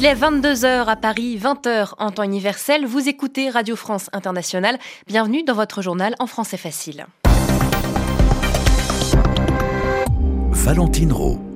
Il 0.00 0.06
est 0.06 0.14
22h 0.14 0.86
à 0.86 0.94
Paris, 0.94 1.36
20h 1.42 1.94
en 1.98 2.12
temps 2.12 2.22
universel. 2.22 2.86
Vous 2.86 3.08
écoutez 3.08 3.50
Radio 3.50 3.74
France 3.74 4.10
Internationale. 4.12 4.78
Bienvenue 5.08 5.42
dans 5.42 5.54
votre 5.54 5.82
journal 5.82 6.14
en 6.20 6.28
français 6.28 6.56
facile. 6.56 7.06
Valentine 10.52 11.10
Rowe. 11.10 11.47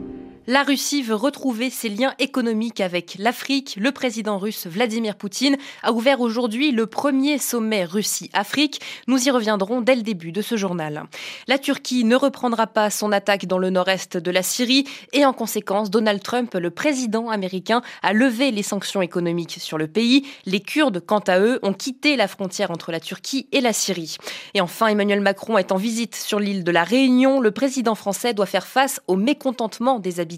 La 0.48 0.64
Russie 0.64 1.02
veut 1.02 1.14
retrouver 1.14 1.70
ses 1.70 1.88
liens 1.88 2.14
économiques 2.18 2.80
avec 2.80 3.14
l'Afrique. 3.16 3.76
Le 3.78 3.92
président 3.92 4.38
russe 4.38 4.66
Vladimir 4.66 5.14
Poutine 5.14 5.56
a 5.84 5.92
ouvert 5.92 6.20
aujourd'hui 6.20 6.72
le 6.72 6.86
premier 6.86 7.38
sommet 7.38 7.84
Russie-Afrique. 7.84 8.80
Nous 9.06 9.28
y 9.28 9.30
reviendrons 9.30 9.82
dès 9.82 9.94
le 9.94 10.02
début 10.02 10.32
de 10.32 10.42
ce 10.42 10.56
journal. 10.56 11.04
La 11.46 11.58
Turquie 11.58 12.02
ne 12.02 12.16
reprendra 12.16 12.66
pas 12.66 12.90
son 12.90 13.12
attaque 13.12 13.46
dans 13.46 13.58
le 13.58 13.70
nord-est 13.70 14.16
de 14.16 14.30
la 14.32 14.42
Syrie 14.42 14.84
et 15.12 15.24
en 15.24 15.32
conséquence, 15.32 15.90
Donald 15.90 16.20
Trump, 16.20 16.52
le 16.54 16.70
président 16.72 17.30
américain, 17.30 17.80
a 18.02 18.12
levé 18.12 18.50
les 18.50 18.64
sanctions 18.64 19.00
économiques 19.00 19.58
sur 19.60 19.78
le 19.78 19.86
pays. 19.86 20.26
Les 20.44 20.58
Kurdes, 20.58 21.04
quant 21.06 21.20
à 21.20 21.38
eux, 21.38 21.60
ont 21.62 21.72
quitté 21.72 22.16
la 22.16 22.26
frontière 22.26 22.72
entre 22.72 22.90
la 22.90 22.98
Turquie 22.98 23.46
et 23.52 23.60
la 23.60 23.72
Syrie. 23.72 24.16
Et 24.54 24.60
enfin, 24.60 24.88
Emmanuel 24.88 25.20
Macron 25.20 25.56
est 25.56 25.70
en 25.70 25.76
visite 25.76 26.16
sur 26.16 26.40
l'île 26.40 26.64
de 26.64 26.72
la 26.72 26.82
Réunion. 26.82 27.38
Le 27.38 27.52
président 27.52 27.94
français 27.94 28.34
doit 28.34 28.46
faire 28.46 28.66
face 28.66 29.00
au 29.06 29.14
mécontentement 29.14 30.00
des 30.00 30.18
habitants 30.18 30.31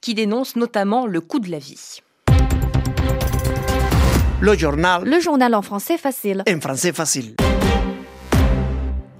qui 0.00 0.14
dénoncent 0.14 0.56
notamment 0.56 1.06
le 1.06 1.20
coût 1.20 1.38
de 1.38 1.50
la 1.50 1.58
vie. 1.58 2.00
Le 4.40 4.56
journal. 4.56 5.04
Le 5.04 5.20
journal 5.20 5.54
en 5.54 5.62
français 5.62 5.98
facile. 5.98 6.44
En 6.48 6.60
français 6.60 6.92
facile. 6.92 7.34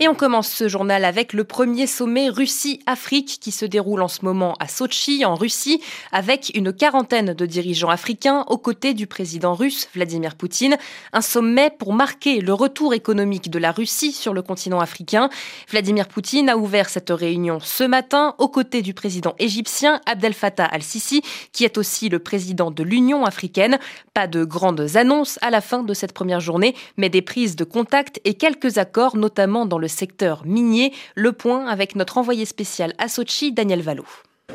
Et 0.01 0.07
on 0.07 0.15
commence 0.15 0.49
ce 0.49 0.69
journal 0.69 1.05
avec 1.05 1.33
le 1.33 1.43
premier 1.43 1.89
sommet 1.89 2.29
Russie-Afrique 2.29 3.39
qui 3.41 3.51
se 3.51 3.65
déroule 3.65 4.01
en 4.01 4.07
ce 4.07 4.25
moment 4.25 4.55
à 4.61 4.69
Sochi, 4.69 5.25
en 5.25 5.35
Russie, 5.35 5.83
avec 6.13 6.53
une 6.55 6.73
quarantaine 6.73 7.35
de 7.35 7.47
dirigeants 7.47 7.89
africains 7.89 8.45
aux 8.47 8.59
côtés 8.59 8.95
du 8.95 9.09
président 9.09 9.55
russe 9.55 9.89
Vladimir 9.93 10.37
Poutine. 10.37 10.77
Un 11.13 11.21
sommet 11.21 11.71
pour 11.77 11.95
marquer 11.95 12.41
le 12.41 12.55
retour 12.55 12.95
économique 12.95 13.51
de 13.51 13.59
la 13.59 13.73
Russie 13.73 14.13
sur 14.13 14.35
le 14.35 14.43
continent 14.43 14.79
africain. 14.79 15.31
Vladimir 15.69 16.07
Poutine 16.07 16.49
a 16.49 16.57
ouvert 16.57 16.89
cette 16.91 17.11
réunion 17.11 17.59
ce 17.61 17.83
matin 17.83 18.37
aux 18.39 18.49
côtés 18.49 18.83
du 18.83 18.95
président 18.95 19.35
égyptien 19.41 20.01
Abdel 20.07 20.33
Fattah 20.33 20.67
al-Sisi, 20.67 21.23
qui 21.53 21.65
est 21.65 21.77
aussi 21.77 22.09
le 22.09 22.21
président 22.21 22.71
de 22.71 22.85
l'Union 22.85 23.25
africaine. 23.25 23.81
Pas 24.15 24.29
de 24.29 24.45
grandes 24.45 24.97
annonces 24.97 25.41
à 25.43 25.51
la 25.51 25.61
fin 25.61 25.83
de 25.83 25.93
cette 25.93 26.13
première 26.13 26.39
journée, 26.39 26.77
mais 26.97 27.09
des 27.09 27.23
prises 27.23 27.57
de 27.57 27.65
contact 27.65 28.21
et 28.25 28.35
quelques 28.35 28.79
accords, 28.79 29.17
notamment 29.17 29.67
dans 29.67 29.79
le 29.79 29.88
secteur 29.89 30.45
minier. 30.47 30.93
Le 31.15 31.33
point 31.33 31.67
avec 31.67 31.97
notre 31.97 32.19
envoyé 32.19 32.45
spécial 32.45 32.95
à 32.99 33.09
Sochi, 33.09 33.53
Daniel 33.53 33.83
Valo. 33.83 34.05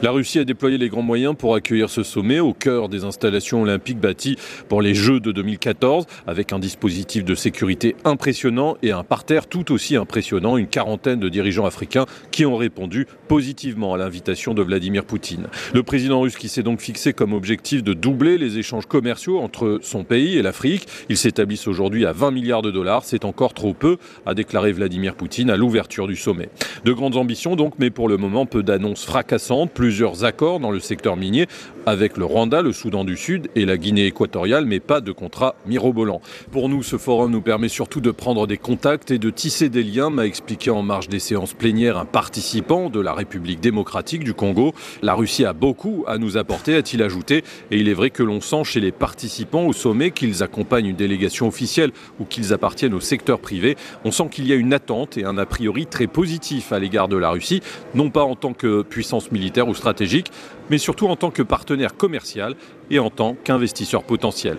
La 0.03 0.11
Russie 0.11 0.39
a 0.39 0.43
déployé 0.43 0.77
les 0.77 0.89
grands 0.89 1.01
moyens 1.01 1.33
pour 1.33 1.55
accueillir 1.55 1.89
ce 1.89 2.03
sommet 2.03 2.41
au 2.41 2.53
cœur 2.53 2.89
des 2.89 3.05
installations 3.05 3.61
olympiques 3.61 4.01
bâties 4.01 4.35
pour 4.67 4.81
les 4.81 4.93
Jeux 4.93 5.21
de 5.21 5.31
2014, 5.31 6.07
avec 6.27 6.51
un 6.51 6.59
dispositif 6.59 7.23
de 7.23 7.35
sécurité 7.35 7.95
impressionnant 8.03 8.75
et 8.83 8.91
un 8.91 9.05
parterre 9.05 9.47
tout 9.47 9.71
aussi 9.71 9.95
impressionnant, 9.95 10.57
une 10.57 10.67
quarantaine 10.67 11.21
de 11.21 11.29
dirigeants 11.29 11.65
africains 11.65 12.05
qui 12.31 12.45
ont 12.45 12.57
répondu 12.57 13.07
positivement 13.29 13.93
à 13.93 13.97
l'invitation 13.97 14.53
de 14.53 14.61
Vladimir 14.61 15.05
Poutine. 15.05 15.47
Le 15.73 15.83
président 15.83 16.19
russe 16.19 16.35
qui 16.35 16.49
s'est 16.49 16.63
donc 16.63 16.81
fixé 16.81 17.13
comme 17.13 17.31
objectif 17.31 17.81
de 17.81 17.93
doubler 17.93 18.37
les 18.37 18.57
échanges 18.57 18.87
commerciaux 18.87 19.39
entre 19.39 19.79
son 19.83 20.03
pays 20.03 20.37
et 20.37 20.41
l'Afrique, 20.41 20.85
ils 21.07 21.17
s'établissent 21.17 21.69
aujourd'hui 21.69 22.05
à 22.05 22.11
20 22.11 22.31
milliards 22.31 22.61
de 22.61 22.71
dollars, 22.71 23.05
c'est 23.05 23.23
encore 23.23 23.53
trop 23.53 23.73
peu, 23.73 23.95
a 24.25 24.33
déclaré 24.33 24.73
Vladimir 24.73 25.15
Poutine 25.15 25.49
à 25.49 25.55
l'ouverture 25.55 26.07
du 26.07 26.17
sommet. 26.17 26.49
De 26.83 26.91
grandes 26.91 27.15
ambitions 27.15 27.55
donc, 27.55 27.75
mais 27.79 27.89
pour 27.89 28.09
le 28.09 28.17
moment 28.17 28.45
peu 28.45 28.63
d'annonces 28.63 29.05
fracassantes 29.05 29.71
plusieurs 29.83 30.23
accords 30.23 30.61
dans 30.61 30.71
le 30.71 30.79
secteur 30.79 31.17
minier 31.17 31.45
avec 31.85 32.15
le 32.15 32.23
Rwanda, 32.23 32.61
le 32.61 32.71
Soudan 32.71 33.03
du 33.03 33.17
Sud 33.17 33.49
et 33.55 33.65
la 33.65 33.77
Guinée 33.77 34.05
équatoriale, 34.05 34.65
mais 34.65 34.79
pas 34.79 35.01
de 35.01 35.11
contrat 35.11 35.55
mirobolant. 35.65 36.21
Pour 36.51 36.69
nous, 36.69 36.83
ce 36.83 36.97
forum 36.97 37.31
nous 37.31 37.41
permet 37.41 37.67
surtout 37.67 37.99
de 37.99 38.11
prendre 38.11 38.47
des 38.47 38.55
contacts 38.55 39.11
et 39.11 39.17
de 39.17 39.29
tisser 39.29 39.67
des 39.67 39.83
liens, 39.83 40.09
m'a 40.09 40.25
expliqué 40.25 40.69
en 40.71 40.81
marge 40.81 41.09
des 41.09 41.19
séances 41.19 41.53
plénières 41.53 41.97
un 41.97 42.05
participant 42.05 42.89
de 42.89 43.01
la 43.01 43.11
République 43.11 43.59
démocratique 43.59 44.23
du 44.23 44.33
Congo. 44.33 44.73
La 45.01 45.15
Russie 45.15 45.43
a 45.43 45.51
beaucoup 45.51 46.05
à 46.07 46.17
nous 46.17 46.37
apporter, 46.37 46.75
a-t-il 46.75 47.03
ajouté, 47.03 47.43
et 47.69 47.77
il 47.77 47.89
est 47.89 47.93
vrai 47.93 48.09
que 48.09 48.23
l'on 48.23 48.39
sent 48.39 48.63
chez 48.63 48.79
les 48.79 48.93
participants 48.93 49.65
au 49.65 49.73
sommet 49.73 50.11
qu'ils 50.11 50.43
accompagnent 50.43 50.87
une 50.87 50.95
délégation 50.95 51.49
officielle 51.49 51.91
ou 52.21 52.23
qu'ils 52.23 52.53
appartiennent 52.53 52.93
au 52.93 53.01
secteur 53.01 53.39
privé. 53.39 53.75
On 54.05 54.11
sent 54.11 54.29
qu'il 54.31 54.47
y 54.47 54.53
a 54.53 54.55
une 54.55 54.73
attente 54.73 55.17
et 55.17 55.25
un 55.25 55.37
a 55.37 55.45
priori 55.45 55.87
très 55.87 56.07
positif 56.07 56.71
à 56.71 56.79
l'égard 56.79 57.09
de 57.09 57.17
la 57.17 57.31
Russie, 57.31 57.61
non 57.95 58.09
pas 58.09 58.23
en 58.23 58.37
tant 58.37 58.53
que 58.53 58.81
puissance 58.83 59.29
militaire 59.33 59.67
stratégique, 59.73 60.31
mais 60.69 60.77
surtout 60.77 61.07
en 61.07 61.15
tant 61.15 61.31
que 61.31 61.43
partenaire 61.43 61.95
commercial 61.95 62.55
et 62.89 62.99
en 62.99 63.09
tant 63.09 63.35
qu'investisseur 63.43 64.03
potentiel. 64.03 64.57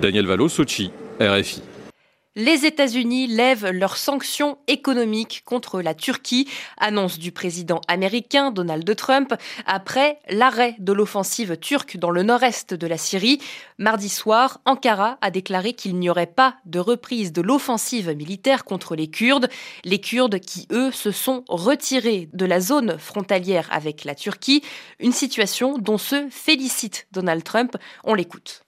Daniel 0.00 0.26
Valo, 0.26 0.48
Sochi, 0.48 0.90
RFI. 1.20 1.62
Les 2.36 2.64
États-Unis 2.64 3.26
lèvent 3.26 3.70
leurs 3.70 3.96
sanctions 3.96 4.58
économiques 4.68 5.42
contre 5.44 5.82
la 5.82 5.94
Turquie, 5.94 6.48
annonce 6.78 7.18
du 7.18 7.32
président 7.32 7.80
américain 7.88 8.52
Donald 8.52 8.94
Trump, 8.94 9.34
après 9.66 10.20
l'arrêt 10.28 10.76
de 10.78 10.92
l'offensive 10.92 11.56
turque 11.56 11.96
dans 11.96 12.12
le 12.12 12.22
nord-est 12.22 12.72
de 12.72 12.86
la 12.86 12.98
Syrie. 12.98 13.40
Mardi 13.78 14.08
soir, 14.08 14.60
Ankara 14.64 15.18
a 15.22 15.32
déclaré 15.32 15.72
qu'il 15.72 15.96
n'y 15.96 16.08
aurait 16.08 16.26
pas 16.28 16.54
de 16.66 16.78
reprise 16.78 17.32
de 17.32 17.42
l'offensive 17.42 18.10
militaire 18.10 18.64
contre 18.64 18.94
les 18.94 19.08
Kurdes, 19.10 19.48
les 19.82 20.00
Kurdes 20.00 20.38
qui, 20.38 20.68
eux, 20.70 20.92
se 20.92 21.10
sont 21.10 21.42
retirés 21.48 22.28
de 22.32 22.46
la 22.46 22.60
zone 22.60 22.96
frontalière 22.96 23.66
avec 23.72 24.04
la 24.04 24.14
Turquie, 24.14 24.62
une 25.00 25.10
situation 25.10 25.78
dont 25.78 25.98
se 25.98 26.28
félicite 26.30 27.08
Donald 27.10 27.42
Trump. 27.42 27.76
On 28.04 28.14
l'écoute. 28.14 28.62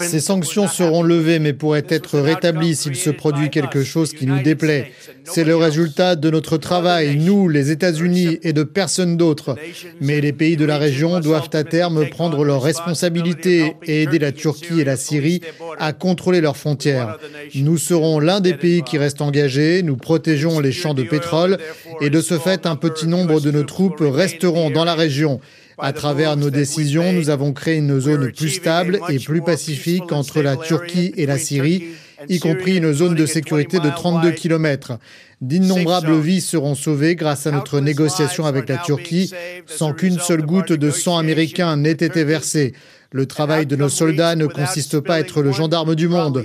Ces 0.00 0.20
sanctions 0.20 0.66
seront 0.66 1.02
levées, 1.02 1.38
mais 1.38 1.52
pourraient 1.52 1.86
être 1.88 2.18
rétablies 2.18 2.74
s'il 2.74 2.96
se 2.96 3.10
produit 3.10 3.50
quelque 3.50 3.84
chose 3.84 4.12
qui 4.12 4.26
nous 4.26 4.42
déplaît. 4.42 4.92
C'est 5.24 5.44
le 5.44 5.54
résultat 5.54 6.16
de 6.16 6.30
notre 6.30 6.56
travail, 6.56 7.16
nous, 7.16 7.48
les 7.48 7.70
États-Unis, 7.70 8.38
et 8.42 8.52
de 8.52 8.64
personne 8.64 9.16
d'autre. 9.16 9.56
Mais 10.00 10.20
les 10.20 10.32
pays 10.32 10.56
de 10.56 10.64
la 10.64 10.78
région 10.78 11.20
doivent 11.20 11.50
à 11.52 11.62
terme 11.62 12.08
prendre 12.08 12.44
leurs 12.44 12.62
responsabilités 12.62 13.76
et 13.84 14.02
aider 14.02 14.18
la 14.18 14.32
Turquie 14.32 14.80
et 14.80 14.84
la 14.84 14.96
Syrie 14.96 15.40
à 15.78 15.92
contrôler 15.92 16.40
leurs 16.40 16.56
frontières. 16.56 17.18
Nous 17.54 17.78
serons 17.78 18.18
l'un 18.18 18.40
des 18.40 18.54
pays 18.54 18.82
qui 18.82 18.98
restent 18.98 19.22
engagés, 19.22 19.82
nous 19.82 19.96
protégeons 19.96 20.58
les 20.58 20.72
champs 20.72 20.94
de 20.94 21.04
pétrole, 21.04 21.58
et 22.00 22.10
de 22.10 22.20
ce 22.20 22.38
fait, 22.38 22.66
un 22.66 22.76
petit 22.76 23.06
nombre 23.06 23.40
de 23.40 23.50
nos 23.50 23.64
troupes 23.64 24.00
resteront 24.00 24.70
dans 24.70 24.84
la 24.84 24.94
région. 24.94 25.40
À 25.78 25.92
travers 25.92 26.36
nos 26.36 26.48
décisions, 26.48 27.12
nous 27.12 27.28
avons 27.28 27.52
créé 27.52 27.76
une 27.76 28.00
zone 28.00 28.32
plus 28.32 28.48
stable 28.48 28.98
et 29.10 29.18
plus 29.18 29.42
pacifique 29.42 30.10
entre 30.10 30.40
la 30.40 30.56
Turquie 30.56 31.12
et 31.16 31.26
la 31.26 31.38
Syrie, 31.38 31.88
y 32.28 32.38
compris 32.38 32.78
une 32.78 32.92
zone 32.94 33.14
de 33.14 33.26
sécurité 33.26 33.78
de 33.78 33.90
32 33.90 34.30
km. 34.30 34.98
D'innombrables 35.42 36.18
vies 36.18 36.40
seront 36.40 36.74
sauvées 36.74 37.14
grâce 37.14 37.46
à 37.46 37.50
notre 37.50 37.80
négociation 37.80 38.46
avec 38.46 38.70
la 38.70 38.78
Turquie, 38.78 39.30
sans 39.66 39.92
qu'une 39.92 40.18
seule 40.18 40.42
goutte 40.42 40.72
de 40.72 40.90
sang 40.90 41.18
américain 41.18 41.76
n'ait 41.76 41.90
été 41.90 42.24
versée. 42.24 42.72
Le 43.12 43.26
travail 43.26 43.66
de 43.66 43.76
nos 43.76 43.90
soldats 43.90 44.34
ne 44.34 44.46
consiste 44.46 45.00
pas 45.00 45.16
à 45.16 45.20
être 45.20 45.42
le 45.42 45.52
gendarme 45.52 45.94
du 45.94 46.08
monde. 46.08 46.44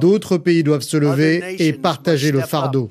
D'autres 0.00 0.36
pays 0.38 0.62
doivent 0.62 0.82
se 0.82 0.96
lever 0.96 1.56
et 1.58 1.72
partager 1.72 2.30
le 2.30 2.40
fardeau. 2.40 2.90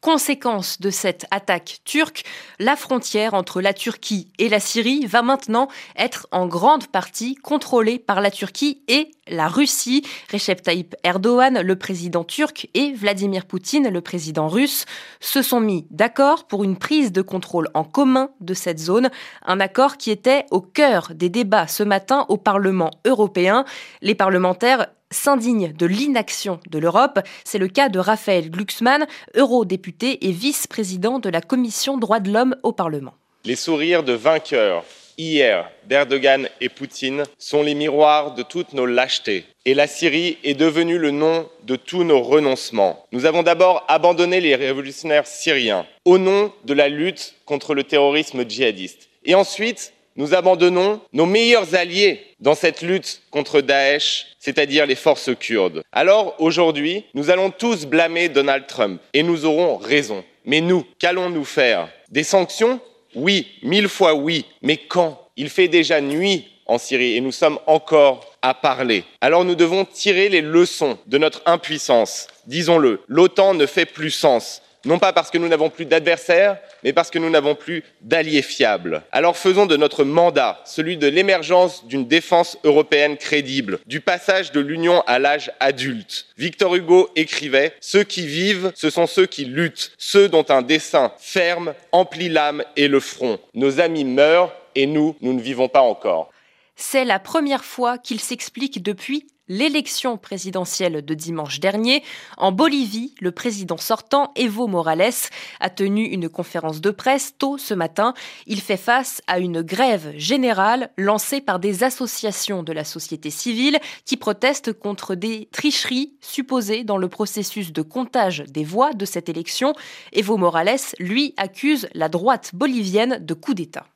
Conséquence 0.00 0.80
de 0.80 0.90
cette 0.90 1.26
attaque 1.32 1.80
turque, 1.84 2.22
la 2.60 2.76
frontière 2.76 3.34
entre 3.34 3.60
la 3.60 3.72
Turquie 3.72 4.30
et 4.38 4.48
la 4.48 4.60
Syrie 4.60 5.04
va 5.06 5.22
maintenant 5.22 5.66
être 5.96 6.28
en 6.30 6.46
grande 6.46 6.86
partie 6.86 7.34
contrôlée 7.34 7.98
par 7.98 8.20
la 8.20 8.30
Turquie 8.30 8.84
et 8.86 9.10
la 9.26 9.48
Russie. 9.48 10.06
Recep 10.32 10.62
Tayyip 10.62 10.94
Erdogan, 11.02 11.60
le 11.60 11.76
président 11.76 12.22
turc, 12.22 12.68
et 12.74 12.92
Vladimir 12.92 13.44
Poutine, 13.44 13.88
le 13.88 14.00
président 14.00 14.46
russe, 14.46 14.84
se 15.18 15.42
sont 15.42 15.58
mis 15.58 15.84
d'accord 15.90 16.46
pour 16.46 16.62
une 16.62 16.78
prise 16.78 17.10
de 17.10 17.20
contrôle 17.20 17.68
en 17.74 17.82
commun 17.82 18.30
de 18.40 18.54
cette 18.54 18.78
zone, 18.78 19.10
un 19.44 19.58
accord 19.58 19.96
qui 19.96 20.12
était 20.12 20.46
au 20.52 20.60
cœur 20.60 21.10
des 21.12 21.28
débats 21.28 21.66
ce 21.66 21.82
matin 21.82 22.24
au 22.28 22.36
Parlement 22.36 22.92
européen. 23.04 23.64
Les 24.00 24.14
parlementaires 24.14 24.86
s'indigne 25.10 25.72
de 25.72 25.86
l'inaction 25.86 26.60
de 26.70 26.78
l'Europe. 26.78 27.20
C'est 27.44 27.58
le 27.58 27.68
cas 27.68 27.88
de 27.88 27.98
Raphaël 27.98 28.50
Glucksmann, 28.50 29.06
eurodéputé 29.36 30.26
et 30.26 30.32
vice-président 30.32 31.18
de 31.18 31.28
la 31.28 31.40
Commission 31.40 31.98
droits 31.98 32.20
de 32.20 32.30
l'homme 32.30 32.56
au 32.62 32.72
Parlement. 32.72 33.14
Les 33.44 33.56
sourires 33.56 34.02
de 34.02 34.12
vainqueurs 34.12 34.84
hier 35.18 35.70
d'Erdogan 35.86 36.48
et 36.60 36.68
Poutine 36.68 37.24
sont 37.38 37.62
les 37.62 37.74
miroirs 37.74 38.34
de 38.34 38.42
toutes 38.42 38.72
nos 38.72 38.86
lâchetés. 38.86 39.44
Et 39.64 39.74
la 39.74 39.86
Syrie 39.86 40.38
est 40.44 40.54
devenue 40.54 40.98
le 40.98 41.10
nom 41.10 41.48
de 41.64 41.76
tous 41.76 42.04
nos 42.04 42.22
renoncements. 42.22 43.04
Nous 43.12 43.26
avons 43.26 43.42
d'abord 43.42 43.84
abandonné 43.88 44.40
les 44.40 44.54
révolutionnaires 44.54 45.26
syriens 45.26 45.86
au 46.04 46.18
nom 46.18 46.52
de 46.64 46.72
la 46.72 46.88
lutte 46.88 47.34
contre 47.44 47.74
le 47.74 47.84
terrorisme 47.84 48.48
djihadiste. 48.48 49.08
Et 49.24 49.34
ensuite, 49.34 49.92
nous 50.18 50.34
abandonnons 50.34 51.00
nos 51.12 51.26
meilleurs 51.26 51.76
alliés 51.76 52.20
dans 52.40 52.56
cette 52.56 52.82
lutte 52.82 53.22
contre 53.30 53.60
Daesh, 53.60 54.26
c'est-à-dire 54.40 54.84
les 54.84 54.96
forces 54.96 55.30
kurdes. 55.38 55.82
Alors 55.92 56.34
aujourd'hui, 56.40 57.04
nous 57.14 57.30
allons 57.30 57.50
tous 57.50 57.86
blâmer 57.86 58.28
Donald 58.28 58.66
Trump 58.66 59.00
et 59.14 59.22
nous 59.22 59.46
aurons 59.46 59.76
raison. 59.76 60.24
Mais 60.44 60.60
nous, 60.60 60.84
qu'allons-nous 60.98 61.44
faire? 61.44 61.88
Des 62.10 62.24
sanctions? 62.24 62.80
Oui, 63.14 63.46
mille 63.62 63.88
fois 63.88 64.14
oui. 64.14 64.44
Mais 64.60 64.76
quand? 64.76 65.24
Il 65.36 65.48
fait 65.48 65.68
déjà 65.68 66.00
nuit 66.00 66.48
en 66.66 66.78
Syrie 66.78 67.16
et 67.16 67.20
nous 67.20 67.32
sommes 67.32 67.60
encore 67.66 68.34
à 68.42 68.54
parler. 68.54 69.04
Alors 69.20 69.44
nous 69.44 69.54
devons 69.54 69.84
tirer 69.84 70.28
les 70.28 70.42
leçons 70.42 70.98
de 71.06 71.18
notre 71.18 71.42
impuissance. 71.46 72.26
Disons-le, 72.46 73.02
l'OTAN 73.06 73.54
ne 73.54 73.66
fait 73.66 73.86
plus 73.86 74.10
sens 74.10 74.62
non 74.88 74.98
pas 74.98 75.12
parce 75.12 75.30
que 75.30 75.36
nous 75.36 75.48
n'avons 75.48 75.68
plus 75.68 75.84
d'adversaires, 75.84 76.56
mais 76.82 76.94
parce 76.94 77.10
que 77.10 77.18
nous 77.18 77.28
n'avons 77.28 77.54
plus 77.54 77.84
d'alliés 78.00 78.40
fiables. 78.40 79.02
Alors 79.12 79.36
faisons 79.36 79.66
de 79.66 79.76
notre 79.76 80.02
mandat 80.02 80.62
celui 80.64 80.96
de 80.96 81.06
l'émergence 81.06 81.86
d'une 81.86 82.08
défense 82.08 82.56
européenne 82.64 83.18
crédible, 83.18 83.80
du 83.86 84.00
passage 84.00 84.50
de 84.50 84.60
l'Union 84.60 85.02
à 85.06 85.18
l'âge 85.18 85.52
adulte. 85.60 86.26
Victor 86.38 86.74
Hugo 86.74 87.10
écrivait 87.16 87.74
Ceux 87.80 88.02
qui 88.02 88.26
vivent, 88.26 88.72
ce 88.74 88.88
sont 88.88 89.06
ceux 89.06 89.26
qui 89.26 89.44
luttent, 89.44 89.92
ceux 89.98 90.30
dont 90.30 90.46
un 90.48 90.62
dessein 90.62 91.12
ferme 91.18 91.74
emplit 91.92 92.30
l'âme 92.30 92.64
et 92.76 92.88
le 92.88 93.00
front. 93.00 93.38
Nos 93.52 93.80
amis 93.80 94.04
meurent 94.04 94.54
et 94.74 94.86
nous, 94.86 95.16
nous 95.20 95.34
ne 95.34 95.40
vivons 95.40 95.68
pas 95.68 95.82
encore. 95.82 96.30
C'est 96.76 97.04
la 97.04 97.18
première 97.18 97.64
fois 97.64 97.98
qu'il 97.98 98.20
s'explique 98.20 98.82
depuis 98.82 99.26
l'élection 99.48 100.16
présidentielle 100.16 101.04
de 101.04 101.14
dimanche 101.14 101.60
dernier. 101.60 102.02
En 102.36 102.52
Bolivie, 102.52 103.14
le 103.20 103.32
président 103.32 103.76
sortant, 103.76 104.32
Evo 104.36 104.66
Morales, 104.66 105.12
a 105.60 105.70
tenu 105.70 106.04
une 106.04 106.28
conférence 106.28 106.80
de 106.80 106.90
presse 106.90 107.34
tôt 107.38 107.58
ce 107.58 107.74
matin. 107.74 108.14
Il 108.46 108.60
fait 108.60 108.76
face 108.76 109.22
à 109.26 109.38
une 109.38 109.62
grève 109.62 110.12
générale 110.16 110.90
lancée 110.96 111.40
par 111.40 111.58
des 111.58 111.84
associations 111.84 112.62
de 112.62 112.72
la 112.72 112.84
société 112.84 113.30
civile 113.30 113.78
qui 114.04 114.16
protestent 114.16 114.72
contre 114.72 115.14
des 115.14 115.48
tricheries 115.52 116.14
supposées 116.20 116.84
dans 116.84 116.98
le 116.98 117.08
processus 117.08 117.72
de 117.72 117.82
comptage 117.82 118.44
des 118.48 118.64
voix 118.64 118.92
de 118.92 119.04
cette 119.04 119.28
élection. 119.28 119.72
Evo 120.12 120.36
Morales, 120.36 120.94
lui, 120.98 121.34
accuse 121.36 121.88
la 121.94 122.08
droite 122.08 122.50
bolivienne 122.54 123.18
de 123.24 123.34
coup 123.34 123.54
d'État. 123.54 123.86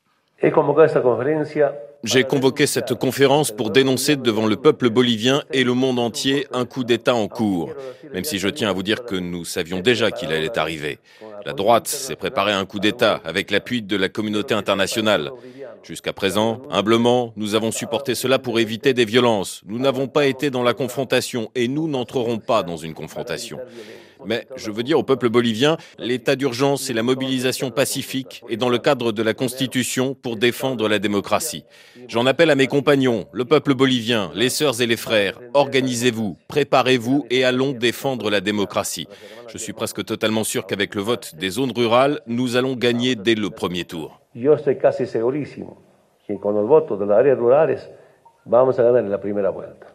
J'ai 2.05 2.25
convoqué 2.25 2.67
cette 2.67 2.95
conférence 2.95 3.53
pour 3.53 3.71
dénoncer 3.71 4.17
devant 4.17 4.47
le 4.47 4.57
peuple 4.57 4.91
bolivien 4.91 5.45
et 5.53 5.63
le 5.63 5.73
monde 5.73 6.01
entier 6.01 6.49
un 6.53 6.65
coup 6.65 6.83
d'État 6.83 7.15
en 7.15 7.29
cours, 7.29 7.73
même 8.13 8.25
si 8.25 8.41
je 8.41 8.49
tiens 8.49 8.71
à 8.71 8.73
vous 8.73 8.83
dire 8.83 9.05
que 9.05 9.15
nous 9.15 9.45
savions 9.45 9.79
déjà 9.79 10.11
qu'il 10.11 10.33
allait 10.33 10.59
arriver. 10.59 10.99
La 11.47 11.53
droite 11.53 11.87
s'est 11.87 12.17
préparée 12.17 12.53
à 12.53 12.59
un 12.59 12.67
coup 12.67 12.81
d'État 12.81 13.21
avec 13.25 13.53
l'appui 13.53 13.83
de 13.83 13.97
la 13.97 14.09
communauté 14.09 14.53
internationale. 14.53 15.31
Jusqu'à 15.85 16.13
présent, 16.13 16.61
humblement, 16.71 17.33
nous 17.37 17.55
avons 17.55 17.71
supporté 17.71 18.17
cela 18.17 18.41
pour 18.41 18.59
éviter 18.59 18.95
des 18.95 19.05
violences. 19.05 19.63
Nous 19.67 19.79
n'avons 19.79 20.09
pas 20.09 20.27
été 20.27 20.51
dans 20.51 20.63
la 20.65 20.75
confrontation 20.75 21.51
et 21.55 21.69
nous 21.69 21.87
n'entrerons 21.87 22.39
pas 22.39 22.65
dans 22.65 22.77
une 22.77 22.95
confrontation. 22.95 23.59
Mais 24.27 24.47
je 24.57 24.71
veux 24.71 24.83
dire 24.83 24.99
au 24.99 25.03
peuple 25.03 25.29
bolivien, 25.29 25.77
l'état 25.99 26.37
d'urgence 26.37 26.91
et 26.91 26.93
la 26.93 27.03
mobilisation 27.03 27.71
pacifique 27.71 28.43
est 28.49 28.57
dans 28.57 28.69
le 28.69 28.79
cadre 28.79 29.13
de 29.13 29.23
la 29.23 29.35
Constitution 29.35 30.15
pour 30.15 30.37
défendre 30.37 30.89
la 30.89 30.99
démocratie. 30.99 31.65
J'en 32.09 32.27
appelle 32.27 32.51
à 32.51 32.55
mes 32.55 32.67
compagnons, 32.67 33.27
le 33.33 33.45
peuple 33.45 33.75
bolivien, 33.75 34.31
les 34.35 34.49
sœurs 34.49 34.81
et 34.81 34.87
les 34.87 34.97
frères, 34.97 35.39
organisez-vous, 35.55 36.37
préparez-vous 36.49 37.27
et 37.31 37.45
allons 37.45 37.73
défendre 37.73 38.31
la 38.31 38.41
démocratie. 38.41 39.09
Je 39.49 39.59
suis 39.59 39.73
presque 39.73 40.05
totalement 40.05 40.45
sûr 40.45 40.67
qu'avec 40.67 40.95
le 40.95 41.03
vote 41.03 41.35
des 41.37 41.51
zones 41.51 41.73
rurales, 41.75 42.21
nous 42.27 42.57
allons 42.57 42.75
gagner 42.75 43.15
dès 43.17 43.35
le 43.35 43.51
premier 43.51 43.85
tour. 43.85 44.21
Yo 44.35 44.55
estoy 44.55 44.79
casi 44.79 45.05
segurísimo 45.05 45.83
que 46.27 46.39
con 46.39 46.55
los 46.55 46.67
votos 46.67 46.99
de 46.99 47.05
las 47.05 47.19
áreas 47.19 47.39
rurales 47.39 47.91
vamos 48.47 48.79
a 48.79 48.83
ganar 48.83 49.05
en 49.05 49.11
la 49.11 49.21
primera 49.21 49.51
vuelta. 49.51 49.95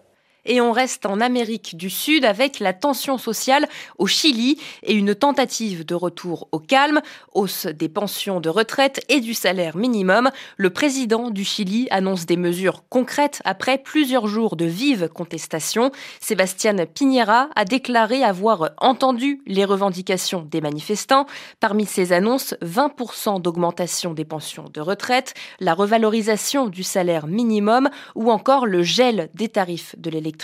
Et 0.50 0.62
on 0.62 0.72
reste 0.72 1.06
en 1.06 1.20
Amérique 1.20 1.76
du 1.76 1.90
Sud 1.90 2.24
avec 2.24 2.62
la 2.62 2.72
tension 2.72 3.18
sociale 3.18 3.68
au 3.98 4.08
Chili 4.08 4.58
et 4.82 4.94
une 4.94 5.14
tentative 5.14 5.86
de 5.86 5.94
retour 5.94 6.48
au 6.54 6.60
calme, 6.60 7.02
hausse 7.34 7.66
des 7.66 7.90
pensions 7.90 8.40
de 8.40 8.48
retraite 8.48 9.04
et 9.10 9.20
du 9.20 9.34
salaire 9.34 9.76
minimum. 9.76 10.32
Le 10.56 10.70
président 10.70 11.32
du 11.32 11.44
Chili 11.44 11.90
annonce 11.92 12.26
des 12.26 12.38
mesures 12.38 12.84
concrètes 12.88 13.42
après 13.44 13.78
plusieurs 13.78 14.28
jours 14.28 14.56
de 14.56 14.64
vives 14.64 15.10
contestations. 15.10 15.92
Sébastien 16.22 16.78
Piñera 16.86 17.50
a 17.58 17.66
déclaré 17.66 18.24
avoir 18.24 18.70
entendu 18.78 19.42
les 19.48 19.66
revendications 19.66 20.48
des 20.50 20.62
manifestants. 20.62 21.26
Parmi 21.60 21.86
ces 21.86 22.14
annonces, 22.14 22.56
20% 22.64 23.42
d'augmentation 23.42 24.14
des 24.14 24.26
pensions 24.26 24.70
de 24.74 24.80
retraite, 24.80 25.34
la 25.60 25.74
revalorisation 25.74 26.68
du 26.68 26.84
salaire 26.84 27.28
minimum 27.28 27.90
ou 28.16 28.32
encore 28.32 28.66
le 28.66 28.82
gel 28.82 29.30
des 29.34 29.50
tarifs 29.50 29.94
de 29.98 30.10
l'électricité 30.10 30.37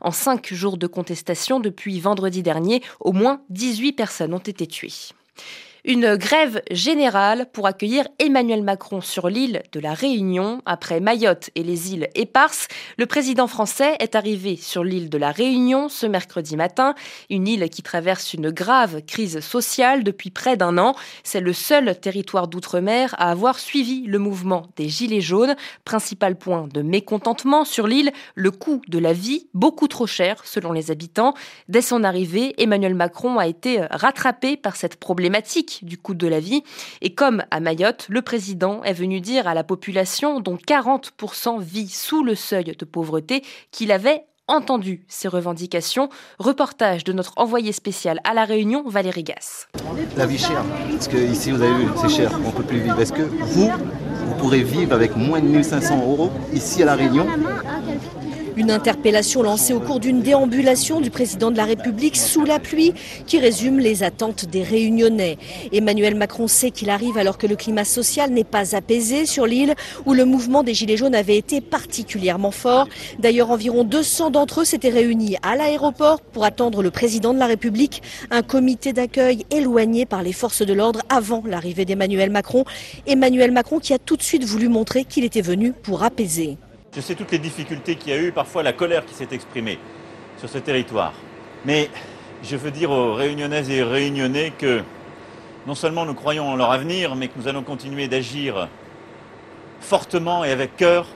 en 0.00 0.10
cinq 0.10 0.52
jours 0.52 0.78
de 0.78 0.86
contestation 0.86 1.60
depuis 1.60 2.00
vendredi 2.00 2.42
dernier, 2.42 2.82
au 3.00 3.12
moins 3.12 3.42
18 3.50 3.92
personnes 3.92 4.34
ont 4.34 4.38
été 4.38 4.66
tuées. 4.66 4.92
Une 5.84 6.16
grève 6.16 6.60
générale 6.72 7.46
pour 7.52 7.68
accueillir 7.68 8.08
Emmanuel 8.18 8.64
Macron 8.64 9.00
sur 9.00 9.28
l'île 9.28 9.62
de 9.70 9.78
la 9.78 9.94
Réunion. 9.94 10.60
Après 10.66 10.98
Mayotte 10.98 11.50
et 11.54 11.62
les 11.62 11.92
îles 11.92 12.08
éparses, 12.16 12.66
le 12.98 13.06
président 13.06 13.46
français 13.46 13.94
est 14.00 14.16
arrivé 14.16 14.56
sur 14.56 14.82
l'île 14.82 15.08
de 15.08 15.18
la 15.18 15.30
Réunion 15.30 15.88
ce 15.88 16.06
mercredi 16.06 16.56
matin, 16.56 16.94
une 17.30 17.46
île 17.46 17.68
qui 17.70 17.84
traverse 17.84 18.34
une 18.34 18.50
grave 18.50 19.02
crise 19.02 19.38
sociale 19.38 20.02
depuis 20.02 20.30
près 20.30 20.56
d'un 20.56 20.78
an. 20.78 20.96
C'est 21.22 21.40
le 21.40 21.52
seul 21.52 21.98
territoire 22.00 22.48
d'outre-mer 22.48 23.14
à 23.16 23.30
avoir 23.30 23.60
suivi 23.60 24.02
le 24.02 24.18
mouvement 24.18 24.66
des 24.76 24.88
Gilets 24.88 25.20
jaunes. 25.20 25.54
Principal 25.84 26.36
point 26.36 26.66
de 26.74 26.82
mécontentement 26.82 27.64
sur 27.64 27.86
l'île, 27.86 28.10
le 28.34 28.50
coût 28.50 28.82
de 28.88 28.98
la 28.98 29.12
vie, 29.12 29.46
beaucoup 29.54 29.86
trop 29.86 30.08
cher 30.08 30.42
selon 30.44 30.72
les 30.72 30.90
habitants. 30.90 31.34
Dès 31.68 31.82
son 31.82 32.02
arrivée, 32.02 32.60
Emmanuel 32.60 32.96
Macron 32.96 33.38
a 33.38 33.46
été 33.46 33.80
rattrapé 33.90 34.56
par 34.56 34.74
cette 34.74 34.96
problématique 34.96 35.67
du 35.82 35.98
coût 35.98 36.14
de 36.14 36.26
la 36.26 36.40
vie. 36.40 36.62
Et 37.00 37.14
comme 37.14 37.42
à 37.50 37.60
Mayotte, 37.60 38.06
le 38.08 38.22
président 38.22 38.82
est 38.82 38.92
venu 38.92 39.20
dire 39.20 39.46
à 39.46 39.54
la 39.54 39.64
population, 39.64 40.40
dont 40.40 40.56
40% 40.56 41.60
vit 41.60 41.88
sous 41.88 42.22
le 42.22 42.34
seuil 42.34 42.76
de 42.76 42.84
pauvreté, 42.84 43.42
qu'il 43.70 43.92
avait 43.92 44.24
entendu 44.48 45.04
ces 45.08 45.28
revendications. 45.28 46.08
Reportage 46.38 47.04
de 47.04 47.12
notre 47.12 47.34
envoyé 47.36 47.72
spécial 47.72 48.20
à 48.24 48.34
La 48.34 48.44
Réunion, 48.44 48.82
Valérie 48.88 49.22
Gasse. 49.22 49.68
La 50.16 50.26
vie 50.26 50.38
chère, 50.38 50.64
parce 50.90 51.08
que 51.08 51.16
ici 51.16 51.50
vous 51.50 51.62
avez 51.62 51.74
vu, 51.74 51.90
c'est 52.00 52.08
cher, 52.08 52.30
on 52.44 52.48
ne 52.48 52.52
peut 52.52 52.62
plus 52.64 52.80
vivre. 52.80 52.98
Est-ce 52.98 53.12
que 53.12 53.22
vous, 53.22 53.70
vous 53.70 54.34
pourrez 54.38 54.62
vivre 54.62 54.94
avec 54.94 55.14
moins 55.16 55.40
de 55.40 55.46
1500 55.46 56.00
euros 56.02 56.32
ici 56.52 56.82
à 56.82 56.86
La 56.86 56.94
Réunion? 56.94 57.26
Une 58.58 58.72
interpellation 58.72 59.42
lancée 59.42 59.72
au 59.72 59.78
cours 59.78 60.00
d'une 60.00 60.20
déambulation 60.20 61.00
du 61.00 61.10
président 61.10 61.52
de 61.52 61.56
la 61.56 61.64
République 61.64 62.16
sous 62.16 62.44
la 62.44 62.58
pluie 62.58 62.92
qui 63.24 63.38
résume 63.38 63.78
les 63.78 64.02
attentes 64.02 64.46
des 64.46 64.64
Réunionnais. 64.64 65.38
Emmanuel 65.72 66.16
Macron 66.16 66.48
sait 66.48 66.72
qu'il 66.72 66.90
arrive 66.90 67.16
alors 67.18 67.38
que 67.38 67.46
le 67.46 67.54
climat 67.54 67.84
social 67.84 68.30
n'est 68.32 68.42
pas 68.42 68.74
apaisé 68.74 69.26
sur 69.26 69.46
l'île 69.46 69.74
où 70.06 70.12
le 70.12 70.24
mouvement 70.24 70.64
des 70.64 70.74
Gilets 70.74 70.96
jaunes 70.96 71.14
avait 71.14 71.36
été 71.36 71.60
particulièrement 71.60 72.50
fort. 72.50 72.88
D'ailleurs, 73.20 73.52
environ 73.52 73.84
200 73.84 74.30
d'entre 74.30 74.62
eux 74.62 74.64
s'étaient 74.64 74.88
réunis 74.88 75.36
à 75.42 75.54
l'aéroport 75.54 76.20
pour 76.20 76.44
attendre 76.44 76.82
le 76.82 76.90
président 76.90 77.32
de 77.32 77.38
la 77.38 77.46
République, 77.46 78.02
un 78.32 78.42
comité 78.42 78.92
d'accueil 78.92 79.46
éloigné 79.52 80.04
par 80.04 80.24
les 80.24 80.32
forces 80.32 80.62
de 80.62 80.72
l'ordre 80.72 81.02
avant 81.08 81.44
l'arrivée 81.46 81.84
d'Emmanuel 81.84 82.30
Macron. 82.30 82.64
Emmanuel 83.06 83.52
Macron 83.52 83.78
qui 83.78 83.94
a 83.94 83.98
tout 83.98 84.16
de 84.16 84.22
suite 84.22 84.42
voulu 84.42 84.68
montrer 84.68 85.04
qu'il 85.04 85.22
était 85.22 85.42
venu 85.42 85.72
pour 85.72 86.02
apaiser. 86.02 86.58
Je 86.94 87.02
sais 87.02 87.14
toutes 87.14 87.32
les 87.32 87.38
difficultés 87.38 87.96
qu'il 87.96 88.12
y 88.12 88.16
a 88.16 88.18
eu, 88.18 88.32
parfois 88.32 88.62
la 88.62 88.72
colère 88.72 89.04
qui 89.04 89.12
s'est 89.12 89.28
exprimée 89.30 89.78
sur 90.38 90.48
ce 90.48 90.56
territoire. 90.56 91.12
Mais 91.66 91.90
je 92.42 92.56
veux 92.56 92.70
dire 92.70 92.90
aux 92.90 93.14
réunionnaises 93.14 93.68
et 93.70 93.82
réunionnais 93.82 94.52
que 94.56 94.82
non 95.66 95.74
seulement 95.74 96.06
nous 96.06 96.14
croyons 96.14 96.48
en 96.48 96.56
leur 96.56 96.72
avenir, 96.72 97.14
mais 97.14 97.28
que 97.28 97.38
nous 97.38 97.46
allons 97.46 97.62
continuer 97.62 98.08
d'agir 98.08 98.68
fortement 99.80 100.44
et 100.44 100.50
avec 100.50 100.76
cœur 100.76 101.06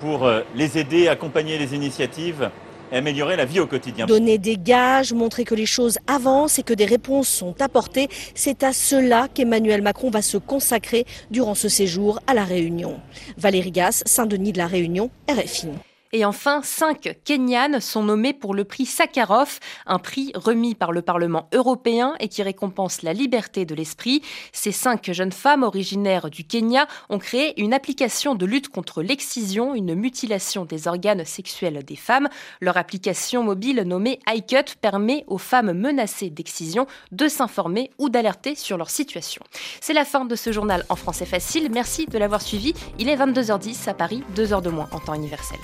pour 0.00 0.24
euh, 0.24 0.42
les 0.54 0.78
aider, 0.78 1.08
accompagner 1.08 1.58
les 1.58 1.74
initiatives 1.74 2.48
améliorer 2.96 3.36
la 3.36 3.44
vie 3.44 3.60
au 3.60 3.66
quotidien. 3.66 4.06
Donner 4.06 4.38
des 4.38 4.56
gages, 4.56 5.12
montrer 5.12 5.44
que 5.44 5.54
les 5.54 5.66
choses 5.66 5.98
avancent 6.06 6.58
et 6.58 6.62
que 6.62 6.74
des 6.74 6.86
réponses 6.86 7.28
sont 7.28 7.60
apportées, 7.60 8.08
c'est 8.34 8.62
à 8.62 8.72
cela 8.72 9.28
qu'Emmanuel 9.32 9.82
Macron 9.82 10.10
va 10.10 10.22
se 10.22 10.38
consacrer 10.38 11.04
durant 11.30 11.54
ce 11.54 11.68
séjour 11.68 12.20
à 12.26 12.34
La 12.34 12.44
Réunion. 12.44 13.00
Valérie 13.36 13.72
Gasse, 13.72 14.02
Saint-Denis 14.06 14.52
de 14.52 14.58
La 14.58 14.66
Réunion, 14.66 15.10
RFI. 15.28 15.68
Et 16.12 16.24
enfin, 16.24 16.62
cinq 16.62 17.18
Kenyanes 17.24 17.80
sont 17.80 18.02
nommés 18.02 18.32
pour 18.32 18.54
le 18.54 18.64
prix 18.64 18.86
Sakharov, 18.86 19.58
un 19.86 19.98
prix 19.98 20.32
remis 20.34 20.74
par 20.74 20.90
le 20.90 21.02
Parlement 21.02 21.48
européen 21.52 22.14
et 22.18 22.28
qui 22.28 22.42
récompense 22.42 23.02
la 23.02 23.12
liberté 23.12 23.66
de 23.66 23.74
l'esprit. 23.74 24.22
Ces 24.52 24.72
cinq 24.72 25.10
jeunes 25.12 25.32
femmes 25.32 25.62
originaires 25.62 26.30
du 26.30 26.44
Kenya 26.44 26.86
ont 27.10 27.18
créé 27.18 27.60
une 27.60 27.74
application 27.74 28.34
de 28.34 28.46
lutte 28.46 28.70
contre 28.70 29.02
l'excision, 29.02 29.74
une 29.74 29.94
mutilation 29.94 30.64
des 30.64 30.88
organes 30.88 31.26
sexuels 31.26 31.84
des 31.84 31.96
femmes. 31.96 32.28
Leur 32.62 32.78
application 32.78 33.42
mobile 33.42 33.82
nommée 33.82 34.20
iCut 34.28 34.76
permet 34.80 35.24
aux 35.26 35.38
femmes 35.38 35.72
menacées 35.72 36.30
d'excision 36.30 36.86
de 37.12 37.28
s'informer 37.28 37.90
ou 37.98 38.08
d'alerter 38.08 38.54
sur 38.54 38.78
leur 38.78 38.88
situation. 38.88 39.42
C'est 39.82 39.92
la 39.92 40.06
fin 40.06 40.24
de 40.24 40.36
ce 40.36 40.52
journal 40.52 40.86
en 40.88 40.96
français 40.96 41.26
facile. 41.26 41.68
Merci 41.70 42.06
de 42.06 42.16
l'avoir 42.16 42.40
suivi. 42.40 42.72
Il 42.98 43.10
est 43.10 43.16
22h10 43.16 43.90
à 43.90 43.94
Paris, 43.94 44.22
2 44.34 44.52
heures 44.54 44.62
de 44.62 44.70
moins 44.70 44.88
en 44.92 45.00
temps 45.00 45.14
universel. 45.14 45.58